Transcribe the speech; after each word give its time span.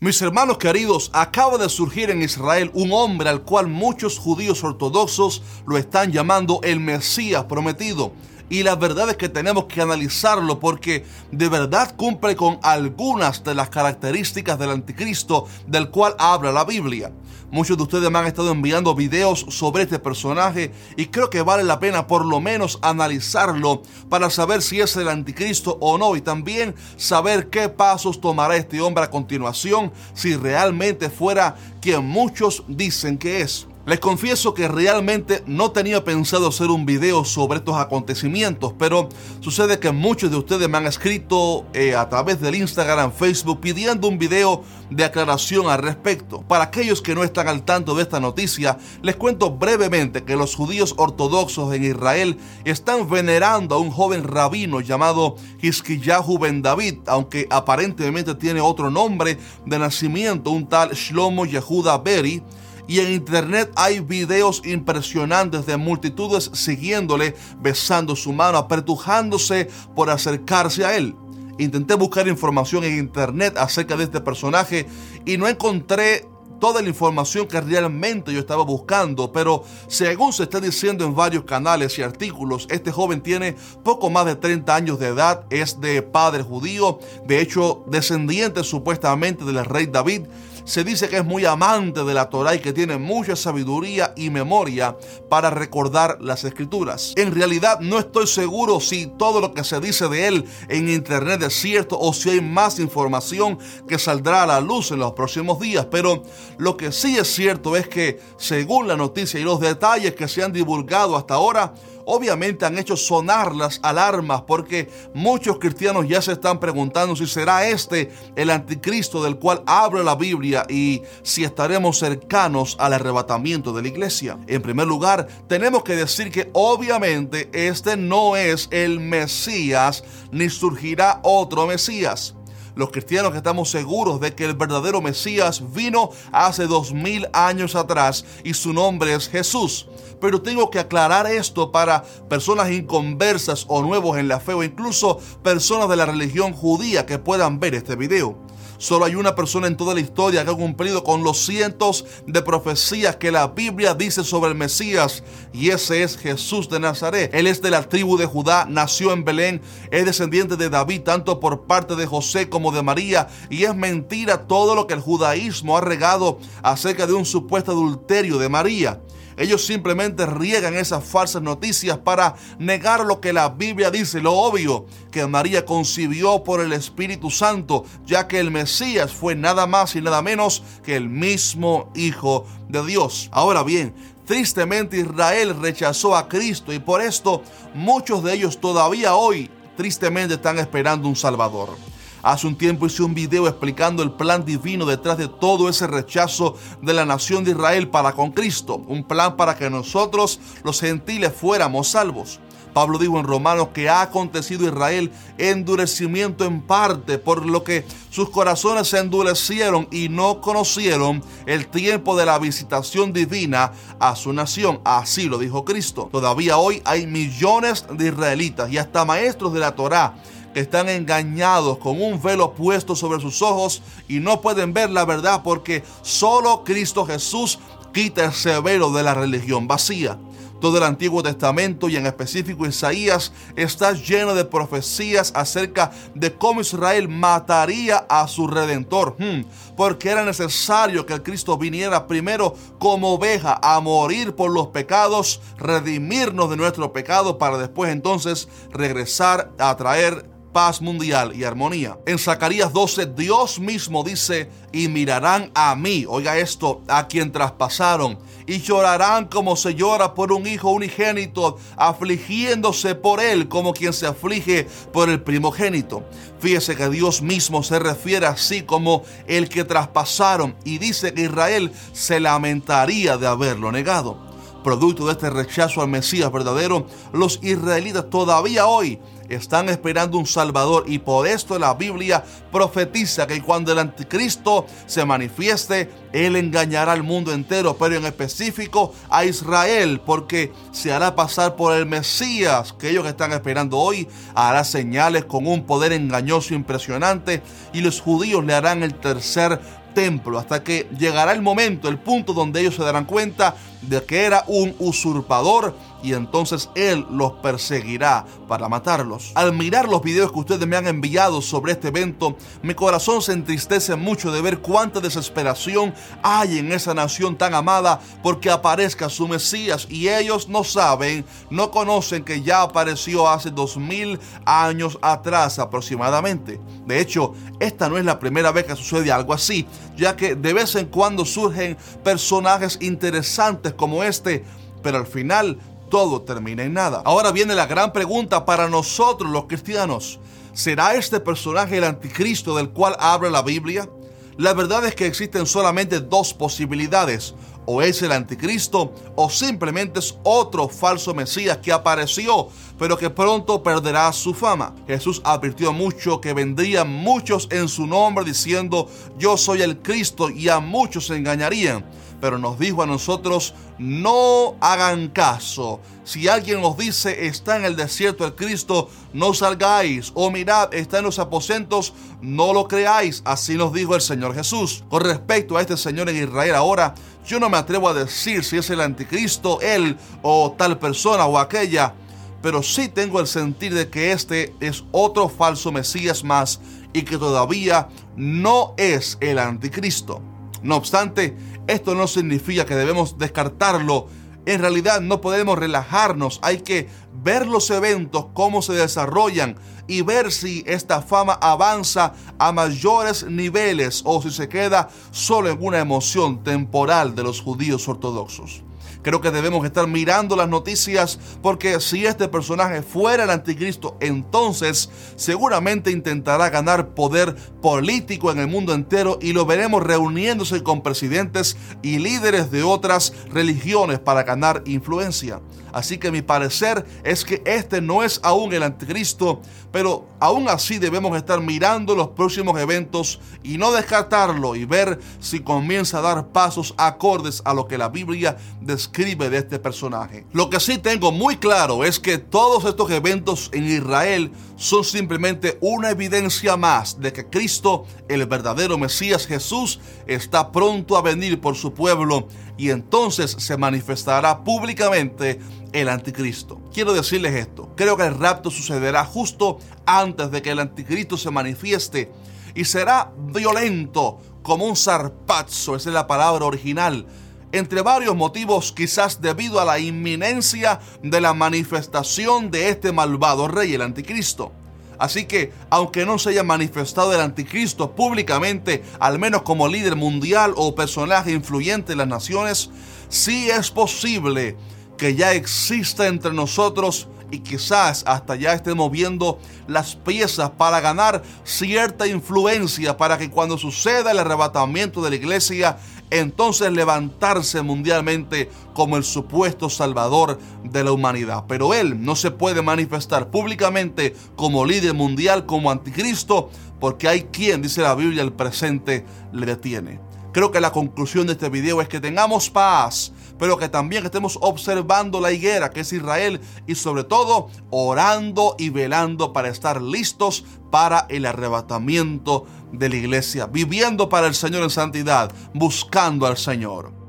Mis 0.00 0.20
hermanos 0.20 0.58
queridos, 0.58 1.08
acaba 1.14 1.56
de 1.56 1.68
surgir 1.68 2.10
en 2.10 2.20
Israel 2.20 2.68
un 2.74 2.92
hombre 2.92 3.28
al 3.28 3.42
cual 3.42 3.68
muchos 3.68 4.18
judíos 4.18 4.64
ortodoxos 4.64 5.40
lo 5.68 5.78
están 5.78 6.10
llamando 6.10 6.58
el 6.64 6.80
Mesías 6.80 7.44
prometido. 7.44 8.12
Y 8.50 8.64
la 8.64 8.74
verdad 8.74 9.10
es 9.10 9.16
que 9.16 9.28
tenemos 9.28 9.66
que 9.66 9.80
analizarlo 9.80 10.58
porque 10.58 11.06
de 11.30 11.48
verdad 11.48 11.94
cumple 11.96 12.34
con 12.34 12.58
algunas 12.62 13.44
de 13.44 13.54
las 13.54 13.70
características 13.70 14.58
del 14.58 14.70
anticristo 14.70 15.46
del 15.68 15.90
cual 15.90 16.16
habla 16.18 16.50
la 16.50 16.64
Biblia. 16.64 17.12
Muchos 17.54 17.76
de 17.76 17.84
ustedes 17.84 18.10
me 18.10 18.18
han 18.18 18.26
estado 18.26 18.50
enviando 18.50 18.96
videos 18.96 19.46
sobre 19.48 19.84
este 19.84 20.00
personaje 20.00 20.72
y 20.96 21.06
creo 21.06 21.30
que 21.30 21.40
vale 21.40 21.62
la 21.62 21.78
pena 21.78 22.08
por 22.08 22.26
lo 22.26 22.40
menos 22.40 22.80
analizarlo 22.82 23.82
para 24.08 24.28
saber 24.28 24.60
si 24.60 24.80
es 24.80 24.96
el 24.96 25.08
anticristo 25.08 25.78
o 25.80 25.96
no 25.96 26.16
y 26.16 26.20
también 26.20 26.74
saber 26.96 27.50
qué 27.50 27.68
pasos 27.68 28.20
tomará 28.20 28.56
este 28.56 28.80
hombre 28.80 29.04
a 29.04 29.10
continuación 29.10 29.92
si 30.14 30.34
realmente 30.34 31.10
fuera 31.10 31.54
quien 31.80 32.04
muchos 32.04 32.64
dicen 32.66 33.16
que 33.18 33.42
es. 33.42 33.68
Les 33.86 34.00
confieso 34.00 34.54
que 34.54 34.66
realmente 34.66 35.42
no 35.46 35.70
tenía 35.72 36.04
pensado 36.04 36.48
hacer 36.48 36.68
un 36.68 36.86
video 36.86 37.22
sobre 37.26 37.58
estos 37.58 37.76
acontecimientos, 37.76 38.72
pero 38.78 39.10
sucede 39.40 39.78
que 39.78 39.92
muchos 39.92 40.30
de 40.30 40.38
ustedes 40.38 40.70
me 40.70 40.78
han 40.78 40.86
escrito 40.86 41.66
eh, 41.74 41.94
a 41.94 42.08
través 42.08 42.40
del 42.40 42.54
Instagram, 42.54 43.12
Facebook, 43.12 43.60
pidiendo 43.60 44.08
un 44.08 44.18
video 44.18 44.62
de 44.88 45.04
aclaración 45.04 45.68
al 45.68 45.82
respecto. 45.82 46.40
Para 46.48 46.64
aquellos 46.64 47.02
que 47.02 47.14
no 47.14 47.24
están 47.24 47.46
al 47.46 47.62
tanto 47.64 47.94
de 47.94 48.04
esta 48.04 48.20
noticia, 48.20 48.78
les 49.02 49.16
cuento 49.16 49.50
brevemente 49.50 50.24
que 50.24 50.34
los 50.34 50.54
judíos 50.54 50.94
ortodoxos 50.96 51.74
en 51.74 51.84
Israel 51.84 52.38
están 52.64 53.10
venerando 53.10 53.74
a 53.74 53.78
un 53.78 53.90
joven 53.90 54.24
rabino 54.24 54.80
llamado 54.80 55.36
Hiskiyahu 55.60 56.38
Ben 56.38 56.62
David, 56.62 57.00
aunque 57.06 57.46
aparentemente 57.50 58.34
tiene 58.34 58.62
otro 58.62 58.90
nombre 58.90 59.36
de 59.66 59.78
nacimiento, 59.78 60.52
un 60.52 60.70
tal 60.70 60.92
Shlomo 60.92 61.44
Yehuda 61.44 61.98
Beri 61.98 62.42
y 62.86 63.00
en 63.00 63.12
internet 63.12 63.72
hay 63.76 64.00
videos 64.00 64.62
impresionantes 64.64 65.66
de 65.66 65.76
multitudes 65.76 66.50
siguiéndole, 66.52 67.34
besando 67.60 68.16
su 68.16 68.32
mano, 68.32 68.58
apretujándose 68.58 69.68
por 69.94 70.10
acercarse 70.10 70.84
a 70.84 70.96
él. 70.96 71.14
Intenté 71.58 71.94
buscar 71.94 72.26
información 72.26 72.84
en 72.84 72.98
internet 72.98 73.56
acerca 73.56 73.96
de 73.96 74.04
este 74.04 74.20
personaje 74.20 74.86
y 75.24 75.36
no 75.36 75.46
encontré 75.46 76.28
toda 76.60 76.82
la 76.82 76.88
información 76.88 77.46
que 77.46 77.60
realmente 77.60 78.32
yo 78.32 78.40
estaba 78.40 78.64
buscando, 78.64 79.32
pero 79.32 79.64
según 79.86 80.32
se 80.32 80.44
está 80.44 80.60
diciendo 80.60 81.04
en 81.04 81.14
varios 81.14 81.44
canales 81.44 81.98
y 81.98 82.02
artículos, 82.02 82.66
este 82.70 82.90
joven 82.90 83.20
tiene 83.20 83.54
poco 83.82 84.08
más 84.08 84.24
de 84.24 84.36
30 84.36 84.74
años 84.74 84.98
de 84.98 85.08
edad, 85.08 85.44
es 85.50 85.80
de 85.80 86.02
padre 86.02 86.42
judío, 86.42 87.00
de 87.26 87.40
hecho 87.40 87.84
descendiente 87.86 88.64
supuestamente 88.64 89.44
del 89.44 89.64
rey 89.64 89.86
David, 89.86 90.22
se 90.64 90.84
dice 90.84 91.08
que 91.08 91.18
es 91.18 91.24
muy 91.24 91.44
amante 91.44 92.04
de 92.04 92.14
la 92.14 92.28
Torah 92.30 92.54
y 92.54 92.60
que 92.60 92.72
tiene 92.72 92.96
mucha 92.98 93.36
sabiduría 93.36 94.12
y 94.16 94.30
memoria 94.30 94.96
para 95.28 95.50
recordar 95.50 96.18
las 96.20 96.44
escrituras. 96.44 97.12
En 97.16 97.34
realidad 97.34 97.80
no 97.80 97.98
estoy 97.98 98.26
seguro 98.26 98.80
si 98.80 99.06
todo 99.06 99.40
lo 99.40 99.52
que 99.52 99.64
se 99.64 99.80
dice 99.80 100.08
de 100.08 100.26
él 100.26 100.44
en 100.68 100.88
internet 100.88 101.42
es 101.42 101.54
cierto 101.54 101.98
o 101.98 102.12
si 102.12 102.30
hay 102.30 102.40
más 102.40 102.78
información 102.78 103.58
que 103.86 103.98
saldrá 103.98 104.44
a 104.44 104.46
la 104.46 104.60
luz 104.60 104.90
en 104.90 104.98
los 104.98 105.12
próximos 105.12 105.60
días, 105.60 105.86
pero 105.90 106.22
lo 106.58 106.76
que 106.76 106.92
sí 106.92 107.16
es 107.16 107.32
cierto 107.32 107.76
es 107.76 107.88
que 107.88 108.20
según 108.36 108.88
la 108.88 108.96
noticia 108.96 109.38
y 109.38 109.44
los 109.44 109.60
detalles 109.60 110.14
que 110.14 110.28
se 110.28 110.42
han 110.42 110.52
divulgado 110.52 111.16
hasta 111.16 111.34
ahora, 111.34 111.74
obviamente 112.06 112.64
han 112.64 112.78
hecho 112.78 112.96
sonar 112.96 113.54
las 113.54 113.80
alarmas 113.82 114.42
porque 114.42 114.88
muchos 115.14 115.58
cristianos 115.58 116.08
ya 116.08 116.22
se 116.22 116.32
están 116.32 116.60
preguntando 116.60 117.16
si 117.16 117.26
será 117.26 117.68
este 117.68 118.10
el 118.36 118.50
anticristo 118.50 119.22
del 119.22 119.36
cual 119.36 119.62
habla 119.66 120.02
la 120.02 120.14
Biblia 120.14 120.64
y 120.68 121.02
si 121.22 121.44
estaremos 121.44 121.98
cercanos 121.98 122.76
al 122.78 122.92
arrebatamiento 122.92 123.72
de 123.72 123.82
la 123.82 123.88
iglesia. 123.88 124.38
En 124.46 124.62
primer 124.62 124.86
lugar, 124.86 125.26
tenemos 125.48 125.82
que 125.84 125.96
decir 125.96 126.30
que 126.30 126.50
obviamente 126.52 127.48
este 127.52 127.96
no 127.96 128.36
es 128.36 128.68
el 128.70 129.00
Mesías 129.00 130.04
ni 130.30 130.48
surgirá 130.48 131.20
otro 131.22 131.66
Mesías. 131.66 132.34
Los 132.76 132.90
cristianos 132.90 133.32
que 133.32 133.38
estamos 133.38 133.70
seguros 133.70 134.20
de 134.20 134.34
que 134.34 134.44
el 134.44 134.54
verdadero 134.54 135.00
Mesías 135.00 135.62
vino 135.72 136.10
hace 136.32 136.66
dos 136.66 136.92
mil 136.92 137.28
años 137.32 137.76
atrás 137.76 138.24
y 138.42 138.54
su 138.54 138.72
nombre 138.72 139.14
es 139.14 139.28
Jesús. 139.28 139.86
Pero 140.20 140.42
tengo 140.42 140.70
que 140.70 140.78
aclarar 140.78 141.26
esto 141.26 141.70
para 141.70 142.02
personas 142.28 142.70
inconversas 142.70 143.64
o 143.68 143.82
nuevos 143.82 144.18
en 144.18 144.28
la 144.28 144.40
fe 144.40 144.54
o 144.54 144.64
incluso 144.64 145.18
personas 145.42 145.88
de 145.88 145.96
la 145.96 146.06
religión 146.06 146.52
judía 146.52 147.06
que 147.06 147.18
puedan 147.18 147.60
ver 147.60 147.74
este 147.74 147.96
video. 147.96 148.43
Solo 148.84 149.06
hay 149.06 149.14
una 149.14 149.34
persona 149.34 149.66
en 149.66 149.78
toda 149.78 149.94
la 149.94 150.00
historia 150.00 150.44
que 150.44 150.50
ha 150.50 150.54
cumplido 150.54 151.04
con 151.04 151.24
los 151.24 151.46
cientos 151.46 152.04
de 152.26 152.42
profecías 152.42 153.16
que 153.16 153.32
la 153.32 153.46
Biblia 153.46 153.94
dice 153.94 154.22
sobre 154.24 154.50
el 154.50 154.58
Mesías 154.58 155.24
y 155.54 155.70
ese 155.70 156.02
es 156.02 156.18
Jesús 156.18 156.68
de 156.68 156.80
Nazaret. 156.80 157.30
Él 157.32 157.46
es 157.46 157.62
de 157.62 157.70
la 157.70 157.88
tribu 157.88 158.18
de 158.18 158.26
Judá, 158.26 158.66
nació 158.68 159.14
en 159.14 159.24
Belén, 159.24 159.62
es 159.90 160.04
descendiente 160.04 160.58
de 160.58 160.68
David 160.68 161.00
tanto 161.00 161.40
por 161.40 161.62
parte 161.62 161.96
de 161.96 162.04
José 162.04 162.50
como 162.50 162.72
de 162.72 162.82
María 162.82 163.28
y 163.48 163.64
es 163.64 163.74
mentira 163.74 164.46
todo 164.46 164.74
lo 164.74 164.86
que 164.86 164.92
el 164.92 165.00
judaísmo 165.00 165.78
ha 165.78 165.80
regado 165.80 166.38
acerca 166.62 167.06
de 167.06 167.14
un 167.14 167.24
supuesto 167.24 167.72
adulterio 167.72 168.36
de 168.36 168.50
María. 168.50 169.00
Ellos 169.36 169.66
simplemente 169.66 170.26
riegan 170.26 170.74
esas 170.74 171.04
falsas 171.04 171.42
noticias 171.42 171.98
para 171.98 172.34
negar 172.58 173.04
lo 173.04 173.20
que 173.20 173.32
la 173.32 173.48
Biblia 173.48 173.90
dice, 173.90 174.20
lo 174.20 174.32
obvio, 174.32 174.86
que 175.10 175.26
María 175.26 175.64
concibió 175.64 176.44
por 176.44 176.60
el 176.60 176.72
Espíritu 176.72 177.30
Santo, 177.30 177.84
ya 178.06 178.28
que 178.28 178.40
el 178.40 178.50
Mesías 178.50 179.12
fue 179.12 179.34
nada 179.34 179.66
más 179.66 179.96
y 179.96 180.00
nada 180.00 180.22
menos 180.22 180.62
que 180.82 180.96
el 180.96 181.08
mismo 181.08 181.90
Hijo 181.94 182.46
de 182.68 182.84
Dios. 182.84 183.28
Ahora 183.32 183.62
bien, 183.62 183.94
tristemente 184.26 184.98
Israel 184.98 185.56
rechazó 185.60 186.16
a 186.16 186.28
Cristo 186.28 186.72
y 186.72 186.78
por 186.78 187.02
esto 187.02 187.42
muchos 187.74 188.22
de 188.22 188.34
ellos 188.34 188.60
todavía 188.60 189.14
hoy 189.14 189.50
tristemente 189.76 190.34
están 190.34 190.58
esperando 190.58 191.08
un 191.08 191.16
Salvador. 191.16 191.93
Hace 192.24 192.46
un 192.46 192.56
tiempo 192.56 192.86
hice 192.86 193.02
un 193.02 193.12
video 193.12 193.46
explicando 193.46 194.02
el 194.02 194.10
plan 194.10 194.46
divino 194.46 194.86
detrás 194.86 195.18
de 195.18 195.28
todo 195.28 195.68
ese 195.68 195.86
rechazo 195.86 196.56
de 196.80 196.94
la 196.94 197.04
nación 197.04 197.44
de 197.44 197.50
Israel 197.50 197.88
para 197.88 198.12
con 198.12 198.32
Cristo. 198.32 198.76
Un 198.76 199.04
plan 199.04 199.36
para 199.36 199.54
que 199.58 199.68
nosotros, 199.68 200.40
los 200.62 200.80
gentiles, 200.80 201.34
fuéramos 201.34 201.88
salvos. 201.88 202.40
Pablo 202.72 202.98
dijo 202.98 203.20
en 203.20 203.26
Romanos 203.26 203.68
que 203.74 203.90
ha 203.90 204.00
acontecido 204.00 204.66
Israel 204.66 205.12
endurecimiento 205.36 206.46
en 206.46 206.62
parte, 206.62 207.18
por 207.18 207.44
lo 207.44 207.62
que 207.62 207.84
sus 208.08 208.30
corazones 208.30 208.88
se 208.88 209.00
endurecieron 209.00 209.86
y 209.90 210.08
no 210.08 210.40
conocieron 210.40 211.22
el 211.44 211.66
tiempo 211.66 212.16
de 212.16 212.24
la 212.24 212.38
visitación 212.38 213.12
divina 213.12 213.72
a 214.00 214.16
su 214.16 214.32
nación. 214.32 214.80
Así 214.82 215.28
lo 215.28 215.36
dijo 215.36 215.66
Cristo. 215.66 216.08
Todavía 216.10 216.56
hoy 216.56 216.80
hay 216.86 217.06
millones 217.06 217.84
de 217.92 218.08
israelitas 218.08 218.72
y 218.72 218.78
hasta 218.78 219.04
maestros 219.04 219.52
de 219.52 219.60
la 219.60 219.74
Torá 219.74 220.14
están 220.54 220.88
engañados 220.88 221.78
con 221.78 222.00
un 222.00 222.20
velo 222.22 222.54
puesto 222.54 222.96
sobre 222.96 223.20
sus 223.20 223.42
ojos 223.42 223.82
y 224.08 224.20
no 224.20 224.40
pueden 224.40 224.72
ver 224.72 224.90
la 224.90 225.04
verdad 225.04 225.42
porque 225.42 225.82
solo 226.02 226.64
Cristo 226.64 227.06
Jesús 227.06 227.58
quita 227.92 228.26
ese 228.26 228.60
velo 228.60 228.90
de 228.92 229.02
la 229.02 229.14
religión 229.14 229.66
vacía. 229.66 230.18
Todo 230.60 230.78
el 230.78 230.84
Antiguo 230.84 231.22
Testamento 231.22 231.90
y 231.90 231.96
en 231.96 232.06
específico 232.06 232.66
Isaías 232.66 233.32
está 233.54 233.92
lleno 233.92 234.34
de 234.34 234.46
profecías 234.46 235.30
acerca 235.34 235.90
de 236.14 236.32
cómo 236.32 236.62
Israel 236.62 237.08
mataría 237.08 237.98
a 238.08 238.26
su 238.28 238.46
redentor, 238.46 239.16
hmm, 239.18 239.42
porque 239.76 240.08
era 240.08 240.24
necesario 240.24 241.04
que 241.04 241.12
el 241.12 241.22
Cristo 241.22 241.58
viniera 241.58 242.06
primero 242.06 242.54
como 242.78 243.12
oveja 243.12 243.60
a 243.62 243.78
morir 243.80 244.34
por 244.34 244.50
los 244.50 244.68
pecados, 244.68 245.42
redimirnos 245.58 246.48
de 246.48 246.56
nuestro 246.56 246.94
pecado 246.94 247.36
para 247.36 247.58
después 247.58 247.92
entonces 247.92 248.48
regresar 248.72 249.52
a 249.58 249.76
traer 249.76 250.33
paz 250.54 250.80
mundial 250.80 251.34
y 251.34 251.42
armonía. 251.42 251.98
En 252.06 252.16
Zacarías 252.16 252.72
12, 252.72 253.06
Dios 253.06 253.58
mismo 253.58 254.04
dice, 254.04 254.48
y 254.72 254.86
mirarán 254.86 255.50
a 255.52 255.74
mí, 255.74 256.06
oiga 256.08 256.38
esto, 256.38 256.80
a 256.86 257.08
quien 257.08 257.32
traspasaron, 257.32 258.16
y 258.46 258.60
llorarán 258.60 259.26
como 259.26 259.56
se 259.56 259.74
llora 259.74 260.14
por 260.14 260.32
un 260.32 260.46
hijo 260.46 260.70
unigénito, 260.70 261.58
afligiéndose 261.76 262.94
por 262.94 263.20
él 263.20 263.48
como 263.48 263.74
quien 263.74 263.92
se 263.92 264.06
aflige 264.06 264.68
por 264.92 265.10
el 265.10 265.20
primogénito. 265.22 266.04
Fíjese 266.38 266.76
que 266.76 266.88
Dios 266.88 267.20
mismo 267.20 267.64
se 267.64 267.80
refiere 267.80 268.26
así 268.26 268.62
como 268.62 269.02
el 269.26 269.48
que 269.48 269.64
traspasaron 269.64 270.54
y 270.64 270.78
dice 270.78 271.12
que 271.12 271.22
Israel 271.22 271.72
se 271.92 272.20
lamentaría 272.20 273.16
de 273.16 273.26
haberlo 273.26 273.72
negado. 273.72 274.22
Producto 274.62 275.06
de 275.06 275.12
este 275.12 275.30
rechazo 275.30 275.82
al 275.82 275.88
Mesías 275.88 276.30
verdadero, 276.30 276.86
los 277.12 277.40
israelitas 277.42 278.08
todavía 278.08 278.66
hoy 278.66 279.00
están 279.28 279.68
esperando 279.68 280.18
un 280.18 280.26
Salvador 280.26 280.84
y 280.86 280.98
por 280.98 281.26
esto 281.26 281.58
la 281.58 281.74
Biblia 281.74 282.24
profetiza 282.52 283.26
que 283.26 283.42
cuando 283.42 283.72
el 283.72 283.78
anticristo 283.78 284.66
se 284.86 285.04
manifieste, 285.04 285.90
él 286.12 286.36
engañará 286.36 286.92
al 286.92 287.02
mundo 287.02 287.32
entero, 287.32 287.76
pero 287.78 287.96
en 287.96 288.04
específico 288.04 288.92
a 289.10 289.24
Israel, 289.24 290.00
porque 290.04 290.52
se 290.72 290.92
hará 290.92 291.14
pasar 291.14 291.56
por 291.56 291.74
el 291.74 291.86
Mesías 291.86 292.72
que 292.72 292.90
ellos 292.90 293.06
están 293.06 293.32
esperando 293.32 293.78
hoy, 293.78 294.08
hará 294.34 294.64
señales 294.64 295.24
con 295.24 295.46
un 295.46 295.64
poder 295.64 295.92
engañoso 295.92 296.54
impresionante 296.54 297.42
y 297.72 297.80
los 297.80 298.00
judíos 298.00 298.44
le 298.44 298.54
harán 298.54 298.82
el 298.82 298.94
tercer 298.94 299.60
templo 299.94 300.38
hasta 300.38 300.62
que 300.62 300.88
llegará 300.98 301.32
el 301.32 301.40
momento, 301.40 301.88
el 301.88 301.98
punto 301.98 302.34
donde 302.34 302.60
ellos 302.60 302.74
se 302.74 302.82
darán 302.82 303.04
cuenta 303.04 303.54
de 303.88 304.02
que 304.04 304.24
era 304.24 304.44
un 304.46 304.74
usurpador 304.78 305.74
y 306.04 306.12
entonces 306.12 306.68
Él 306.74 307.06
los 307.10 307.32
perseguirá 307.32 308.26
para 308.46 308.68
matarlos. 308.68 309.32
Al 309.34 309.54
mirar 309.54 309.88
los 309.88 310.02
videos 310.02 310.30
que 310.30 310.38
ustedes 310.38 310.68
me 310.68 310.76
han 310.76 310.86
enviado 310.86 311.40
sobre 311.40 311.72
este 311.72 311.88
evento, 311.88 312.36
mi 312.62 312.74
corazón 312.74 313.22
se 313.22 313.32
entristece 313.32 313.96
mucho 313.96 314.30
de 314.30 314.42
ver 314.42 314.58
cuánta 314.58 315.00
desesperación 315.00 315.94
hay 316.22 316.58
en 316.58 316.72
esa 316.72 316.92
nación 316.92 317.36
tan 317.36 317.54
amada 317.54 318.00
porque 318.22 318.50
aparezca 318.50 319.08
su 319.08 319.26
Mesías 319.26 319.86
y 319.88 320.08
ellos 320.08 320.48
no 320.48 320.62
saben, 320.62 321.24
no 321.48 321.70
conocen 321.70 322.22
que 322.22 322.42
ya 322.42 322.60
apareció 322.60 323.26
hace 323.26 323.50
dos 323.50 323.78
mil 323.78 324.20
años 324.44 324.98
atrás 325.00 325.58
aproximadamente. 325.58 326.60
De 326.86 327.00
hecho, 327.00 327.32
esta 327.60 327.88
no 327.88 327.96
es 327.96 328.04
la 328.04 328.18
primera 328.18 328.52
vez 328.52 328.66
que 328.66 328.76
sucede 328.76 329.10
algo 329.10 329.32
así, 329.32 329.66
ya 329.96 330.14
que 330.14 330.34
de 330.34 330.52
vez 330.52 330.74
en 330.74 330.86
cuando 330.86 331.24
surgen 331.24 331.78
personajes 332.02 332.76
interesantes 332.82 333.72
como 333.76 334.02
este, 334.02 334.44
pero 334.82 334.98
al 334.98 335.06
final 335.06 335.58
todo 335.90 336.22
termina 336.22 336.64
en 336.64 336.74
nada. 336.74 337.02
Ahora 337.04 337.30
viene 337.32 337.54
la 337.54 337.66
gran 337.66 337.92
pregunta 337.92 338.44
para 338.44 338.68
nosotros 338.68 339.30
los 339.30 339.46
cristianos. 339.46 340.18
¿Será 340.52 340.94
este 340.94 341.20
personaje 341.20 341.78
el 341.78 341.84
anticristo 341.84 342.56
del 342.56 342.70
cual 342.70 342.96
habla 342.98 343.30
la 343.30 343.42
Biblia? 343.42 343.88
La 344.36 344.52
verdad 344.52 344.84
es 344.84 344.94
que 344.94 345.06
existen 345.06 345.46
solamente 345.46 346.00
dos 346.00 346.34
posibilidades. 346.34 347.34
O 347.66 347.82
es 347.82 348.02
el 348.02 348.12
anticristo 348.12 348.92
o 349.16 349.30
simplemente 349.30 350.00
es 350.00 350.16
otro 350.22 350.68
falso 350.68 351.14
Mesías 351.14 351.58
que 351.58 351.72
apareció, 351.72 352.48
pero 352.78 352.96
que 352.96 353.10
pronto 353.10 353.62
perderá 353.62 354.12
su 354.12 354.34
fama. 354.34 354.74
Jesús 354.86 355.22
advirtió 355.24 355.72
mucho 355.72 356.20
que 356.20 356.34
vendrían 356.34 356.88
muchos 356.88 357.48
en 357.50 357.68
su 357.68 357.86
nombre 357.86 358.24
diciendo 358.24 358.88
yo 359.18 359.36
soy 359.36 359.62
el 359.62 359.78
Cristo 359.78 360.30
y 360.30 360.48
a 360.48 360.60
muchos 360.60 361.06
se 361.06 361.16
engañarían 361.16 361.84
pero 362.24 362.38
nos 362.38 362.58
dijo 362.58 362.82
a 362.82 362.86
nosotros, 362.86 363.52
no 363.76 364.56
hagan 364.60 365.08
caso. 365.08 365.80
Si 366.04 366.26
alguien 366.26 366.64
os 366.64 366.78
dice, 366.78 367.26
está 367.26 367.56
en 367.56 367.66
el 367.66 367.76
desierto 367.76 368.24
el 368.24 368.34
Cristo, 368.34 368.88
no 369.12 369.34
salgáis. 369.34 370.10
O 370.14 370.30
mirad, 370.30 370.72
está 370.72 371.00
en 371.00 371.04
los 371.04 371.18
aposentos, 371.18 371.92
no 372.22 372.54
lo 372.54 372.66
creáis. 372.66 373.20
Así 373.26 373.56
nos 373.56 373.74
dijo 373.74 373.94
el 373.94 374.00
Señor 374.00 374.34
Jesús. 374.34 374.84
Con 374.88 375.02
respecto 375.02 375.58
a 375.58 375.60
este 375.60 375.76
Señor 375.76 376.08
en 376.08 376.16
Israel 376.16 376.54
ahora, 376.54 376.94
yo 377.24 377.40
no 377.40 377.48
me 377.48 377.56
atrevo 377.56 377.88
a 377.88 377.94
decir 377.94 378.44
si 378.44 378.56
es 378.58 378.68
el 378.70 378.80
anticristo, 378.80 379.60
él 379.60 379.96
o 380.22 380.54
tal 380.56 380.78
persona 380.78 381.24
o 381.26 381.38
aquella. 381.38 381.94
Pero 382.42 382.62
sí 382.62 382.88
tengo 382.88 383.20
el 383.20 383.26
sentir 383.26 383.72
de 383.72 383.88
que 383.88 384.12
este 384.12 384.54
es 384.60 384.84
otro 384.92 385.28
falso 385.30 385.72
Mesías 385.72 386.22
más 386.22 386.60
y 386.92 387.02
que 387.02 387.16
todavía 387.16 387.88
no 388.16 388.74
es 388.76 389.16
el 389.20 389.38
anticristo. 389.38 390.20
No 390.62 390.76
obstante, 390.76 391.36
esto 391.66 391.94
no 391.94 392.06
significa 392.06 392.66
que 392.66 392.74
debemos 392.74 393.18
descartarlo. 393.18 394.08
En 394.46 394.60
realidad 394.60 395.00
no 395.00 395.20
podemos 395.20 395.58
relajarnos, 395.58 396.38
hay 396.42 396.58
que 396.58 396.88
ver 397.22 397.46
los 397.46 397.70
eventos, 397.70 398.26
cómo 398.34 398.60
se 398.60 398.74
desarrollan 398.74 399.56
y 399.86 400.02
ver 400.02 400.32
si 400.32 400.62
esta 400.66 401.00
fama 401.00 401.34
avanza 401.34 402.12
a 402.38 402.52
mayores 402.52 403.24
niveles 403.24 404.02
o 404.04 404.20
si 404.20 404.30
se 404.30 404.48
queda 404.48 404.88
solo 405.10 405.50
en 405.50 405.58
una 405.60 405.78
emoción 405.78 406.42
temporal 406.44 407.14
de 407.14 407.22
los 407.22 407.40
judíos 407.40 407.88
ortodoxos. 407.88 408.62
Creo 409.04 409.20
que 409.20 409.30
debemos 409.30 409.66
estar 409.66 409.86
mirando 409.86 410.34
las 410.34 410.48
noticias 410.48 411.18
porque 411.42 411.78
si 411.78 412.06
este 412.06 412.26
personaje 412.26 412.80
fuera 412.80 413.24
el 413.24 413.30
anticristo, 413.30 413.98
entonces 414.00 414.88
seguramente 415.14 415.90
intentará 415.90 416.48
ganar 416.48 416.94
poder 416.94 417.36
político 417.60 418.32
en 418.32 418.38
el 418.38 418.48
mundo 418.48 418.72
entero 418.72 419.18
y 419.20 419.34
lo 419.34 419.44
veremos 419.44 419.82
reuniéndose 419.82 420.62
con 420.62 420.82
presidentes 420.82 421.58
y 421.82 421.98
líderes 421.98 422.50
de 422.50 422.62
otras 422.62 423.12
religiones 423.30 423.98
para 423.98 424.22
ganar 424.22 424.62
influencia. 424.64 425.42
Así 425.74 425.98
que 425.98 426.12
mi 426.12 426.22
parecer 426.22 426.84
es 427.02 427.24
que 427.24 427.42
este 427.44 427.80
no 427.80 428.02
es 428.04 428.20
aún 428.22 428.52
el 428.52 428.62
anticristo, 428.62 429.42
pero 429.72 430.06
aún 430.20 430.48
así 430.48 430.78
debemos 430.78 431.16
estar 431.16 431.40
mirando 431.40 431.96
los 431.96 432.08
próximos 432.10 432.58
eventos 432.60 433.20
y 433.42 433.58
no 433.58 433.72
descartarlo 433.72 434.54
y 434.54 434.64
ver 434.64 435.00
si 435.18 435.40
comienza 435.40 435.98
a 435.98 436.02
dar 436.02 436.28
pasos 436.28 436.74
acordes 436.78 437.42
a 437.44 437.52
lo 437.52 437.66
que 437.66 437.76
la 437.76 437.88
Biblia 437.88 438.36
describe 438.60 439.30
de 439.30 439.38
este 439.38 439.58
personaje. 439.58 440.26
Lo 440.32 440.48
que 440.48 440.60
sí 440.60 440.78
tengo 440.78 441.10
muy 441.10 441.38
claro 441.38 441.84
es 441.84 441.98
que 441.98 442.18
todos 442.18 442.64
estos 442.64 442.88
eventos 442.92 443.50
en 443.52 443.64
Israel 443.64 444.30
son 444.56 444.84
simplemente 444.84 445.58
una 445.60 445.90
evidencia 445.90 446.56
más 446.56 447.00
de 447.00 447.12
que 447.12 447.26
Cristo, 447.26 447.84
el 448.08 448.24
verdadero 448.26 448.78
Mesías 448.78 449.26
Jesús, 449.26 449.80
está 450.06 450.52
pronto 450.52 450.96
a 450.96 451.02
venir 451.02 451.40
por 451.40 451.56
su 451.56 451.74
pueblo 451.74 452.28
y 452.56 452.70
entonces 452.70 453.34
se 453.38 453.56
manifestará 453.56 454.44
públicamente 454.44 455.40
el 455.74 455.88
anticristo. 455.88 456.62
Quiero 456.72 456.94
decirles 456.94 457.34
esto, 457.34 457.72
creo 457.76 457.96
que 457.96 458.04
el 458.04 458.16
rapto 458.16 458.50
sucederá 458.50 459.04
justo 459.04 459.58
antes 459.84 460.30
de 460.30 460.40
que 460.40 460.52
el 460.52 460.60
anticristo 460.60 461.18
se 461.18 461.32
manifieste 461.32 462.12
y 462.54 462.64
será 462.64 463.12
violento 463.18 464.20
como 464.44 464.66
un 464.66 464.76
zarpazo, 464.76 465.74
esa 465.74 465.90
es 465.90 465.94
la 465.94 466.06
palabra 466.06 466.44
original, 466.44 467.06
entre 467.50 467.82
varios 467.82 468.14
motivos 468.14 468.72
quizás 468.72 469.20
debido 469.20 469.58
a 469.58 469.64
la 469.64 469.80
inminencia 469.80 470.78
de 471.02 471.20
la 471.20 471.34
manifestación 471.34 472.52
de 472.52 472.68
este 472.68 472.92
malvado 472.92 473.48
rey, 473.48 473.74
el 473.74 473.82
anticristo. 473.82 474.52
Así 474.96 475.24
que, 475.24 475.52
aunque 475.70 476.06
no 476.06 476.20
se 476.20 476.30
haya 476.30 476.44
manifestado 476.44 477.12
el 477.12 477.20
anticristo 477.20 477.96
públicamente, 477.96 478.84
al 479.00 479.18
menos 479.18 479.42
como 479.42 479.66
líder 479.66 479.96
mundial 479.96 480.52
o 480.56 480.76
personaje 480.76 481.32
influyente 481.32 481.92
en 481.92 481.98
las 481.98 482.06
naciones, 482.06 482.70
sí 483.08 483.50
es 483.50 483.72
posible 483.72 484.56
que 485.04 485.14
ya 485.14 485.34
exista 485.34 486.06
entre 486.06 486.32
nosotros 486.32 487.08
y 487.30 487.40
quizás 487.40 488.04
hasta 488.06 488.36
ya 488.36 488.54
esté 488.54 488.72
moviendo 488.72 489.38
las 489.66 489.96
piezas 489.96 490.48
para 490.52 490.80
ganar 490.80 491.22
cierta 491.44 492.06
influencia 492.06 492.96
para 492.96 493.18
que 493.18 493.28
cuando 493.28 493.58
suceda 493.58 494.12
el 494.12 494.18
arrebatamiento 494.18 495.02
de 495.02 495.10
la 495.10 495.16
iglesia, 495.16 495.76
entonces 496.08 496.72
levantarse 496.72 497.60
mundialmente 497.60 498.48
como 498.72 498.96
el 498.96 499.04
supuesto 499.04 499.68
salvador 499.68 500.38
de 500.62 500.82
la 500.82 500.92
humanidad. 500.92 501.44
Pero 501.46 501.74
él 501.74 502.02
no 502.02 502.16
se 502.16 502.30
puede 502.30 502.62
manifestar 502.62 503.28
públicamente 503.28 504.16
como 504.36 504.64
líder 504.64 504.94
mundial, 504.94 505.44
como 505.44 505.70
anticristo, 505.70 506.48
porque 506.80 507.08
hay 507.08 507.24
quien, 507.24 507.60
dice 507.60 507.82
la 507.82 507.94
Biblia, 507.94 508.22
el 508.22 508.32
presente 508.32 509.04
le 509.34 509.44
detiene. 509.44 510.13
Creo 510.34 510.50
que 510.50 510.60
la 510.60 510.72
conclusión 510.72 511.28
de 511.28 511.34
este 511.34 511.48
video 511.48 511.80
es 511.80 511.86
que 511.86 512.00
tengamos 512.00 512.50
paz, 512.50 513.12
pero 513.38 513.56
que 513.56 513.68
también 513.68 514.04
estemos 514.04 514.36
observando 514.40 515.20
la 515.20 515.30
higuera 515.30 515.70
que 515.70 515.82
es 515.82 515.92
Israel 515.92 516.40
y 516.66 516.74
sobre 516.74 517.04
todo 517.04 517.50
orando 517.70 518.56
y 518.58 518.70
velando 518.70 519.32
para 519.32 519.48
estar 519.48 519.80
listos 519.80 520.44
para 520.72 521.06
el 521.08 521.24
arrebatamiento 521.26 522.46
de 522.72 522.88
la 522.88 522.96
iglesia, 522.96 523.46
viviendo 523.46 524.08
para 524.08 524.26
el 524.26 524.34
Señor 524.34 524.64
en 524.64 524.70
santidad, 524.70 525.30
buscando 525.54 526.26
al 526.26 526.36
Señor. 526.36 527.03